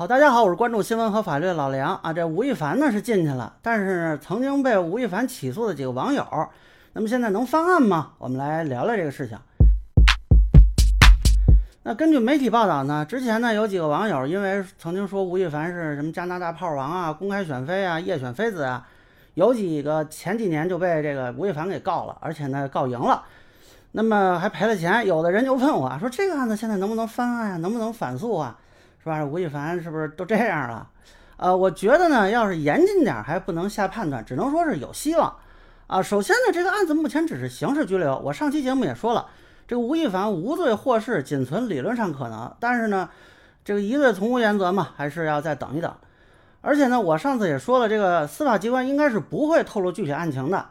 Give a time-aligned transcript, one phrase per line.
[0.00, 2.10] 好，大家好，我是关注新闻和法律的老梁啊。
[2.10, 6.26] 这吴亦凡呢是进去了，但是曾经被吴亦凡起诉的几个网友，
[6.94, 8.12] 那么现在能翻案吗？
[8.16, 9.38] 我们来聊聊这个事情。
[11.82, 18.88] 那根据媒体报道呢，之前呢有几个网友因为曾经说吴亦凡是什么加拿大炮王啊、公开选妃啊、夜选妃子啊，
[19.34, 23.22] 有几个前几年就被这个吴亦凡给告了，而且呢告赢了，
[23.92, 25.06] 那么还赔了钱。
[25.06, 27.56] 有的人就问我啊说，这个案子现在能不能翻案啊？
[27.58, 28.56] 能不能反诉啊？
[29.02, 29.24] 是吧？
[29.24, 30.88] 吴亦凡是不是都这样了？
[31.36, 35.34] 呃，我觉得呢，要是严谨点，还不能下判断，只能说是有希望。
[35.86, 38.18] 啊，首先呢，这个案子目前只是刑事拘留。
[38.18, 39.26] 我上期节目也说了，
[39.66, 43.08] 这个吴亦凡无罪获释仅存理论上可能，但是呢，
[43.64, 45.90] 这个疑罪从无原则嘛，还是要再等一等。
[46.60, 50.66] 而且呢，我上次也说了，这个司法机关应该是不会透露具体案情的。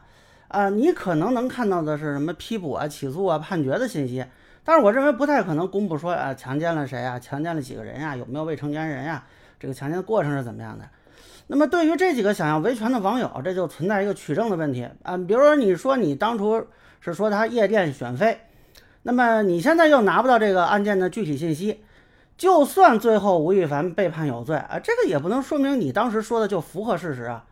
[0.50, 4.24] 啊，你可能能看到的是什么批捕啊、起诉啊、判决的信息。
[4.64, 9.24] 但是我认为不太可能公布说啊强奸了谁啊，强奸了几个人呀，有没有未成年人呀，
[9.60, 10.86] 这个强奸的过程是怎么样的？
[11.48, 15.18] 那么对于这几个想要维权的网友，这就存在一个取证的问题啊。
[15.18, 16.68] 比如说你说你当初
[17.00, 18.40] 是说他夜店选妃，
[19.02, 21.84] 那么你现在又拿不到这个案件的具体信息，
[22.38, 27.46] 就算最后吴亦凡被判有罪啊，这个也不能说明你当时说的就符合事实啊。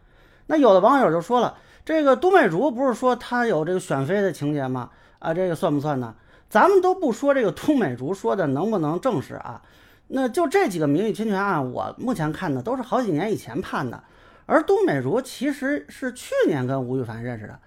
[0.45, 4.92] 那有的网友就说了，这个都美竹不是说他有这个选妃的情节吗？
[5.17, 6.14] 啊，这个算不算呢？
[6.50, 9.62] 咱们都不说这个都美竹说的能不能证实啊？
[10.08, 14.02] 那就这几个名誉侵权案，我目前看的都是好几年以前判的，
[14.45, 17.59] 而都美竹其实是去年跟吴亦凡认识的。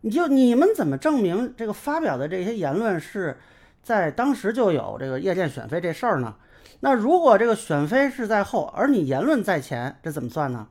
[0.00, 3.36] 你就你们怎么证明这个发表的这些言论是
[3.82, 6.34] 在当时就有这个夜店选妃这事儿呢？
[6.80, 10.66] 那如果这个选妃是在后，而你言论在前，这怎么算呢？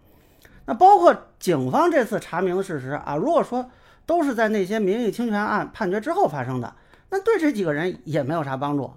[0.66, 3.70] 那包括警方这次查明的事实啊，如果说
[4.08, 6.74] 都是在那些名誉侵权案判决之后发生的。
[7.14, 8.92] 那对这几个人也没有啥帮助。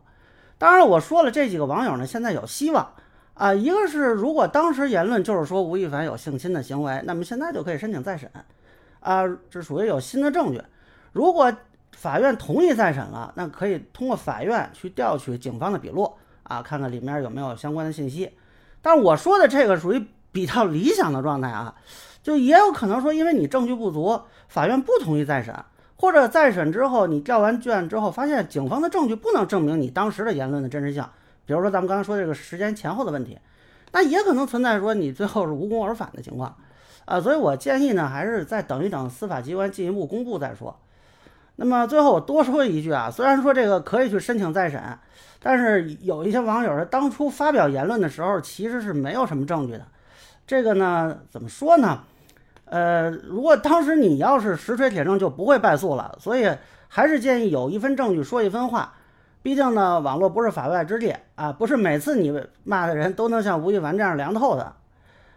[0.57, 2.95] 当然，我说了，这几个网友呢，现在有希望
[3.35, 3.53] 啊。
[3.53, 8.31] 一个是，如果当时言论就是说吴亦凡有性侵的行为，那么现在就可以申请再审
[9.01, 10.63] 啊，这属于有新的证据。
[11.13, 11.53] 如果
[11.95, 16.11] 法院同意再审了，那可以通过法院去调取警方的笔录
[16.45, 18.33] 啊，看看里面有没有相关的信息。
[18.81, 20.03] 但是我说的这个属于
[20.33, 21.75] 比较理想的状态啊，
[22.23, 24.19] 就也有可能说，因为你证据不足，
[24.49, 25.55] 法院不同意再审。
[25.97, 31.03] 或者再审之后，你调完卷之后，发现警方的证据不能证明你当时的言论的真实性，
[31.47, 33.39] 比如说咱们刚才说这个时间前后的问题，
[33.93, 36.55] 那也可能存在说你最后是无功而返的情况，
[37.07, 40.79] 啊，所以我建议呢，还是再等一等司法机关进一步公布再说。
[41.59, 44.83] 那么最后我多说一句啊，虽然说这个可以去申请再审，
[45.41, 49.87] 但是有一些网友他当初发表言论的时候其实是没有什么证据的，
[50.47, 52.03] 这个呢怎么说呢？
[52.67, 56.17] 呃，如果当时你要是实锤铁证，就不会败诉了。
[56.21, 56.51] 所以
[56.89, 58.93] 还是建议有一分证据说一分话。
[59.43, 64.73] 毕竟呢，网络不是法外之地啊，不是每次你骂的人都能像吴亦凡这样凉透的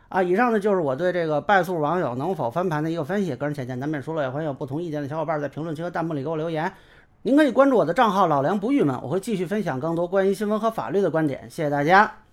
[0.10, 0.24] 啊。
[0.24, 6.74] 以上呢就是我对这个败诉网友能否翻盘的一个分析，个人浅见难免说了，也欢迎有不同意见的小伙伴在评论区和弹幕里给我留言。
[7.22, 11.42] 您可以关注我的账号老梁不郁闷，我会继续分享更多关于新闻和法律的观点。
[11.50, 12.29] 谢谢大家。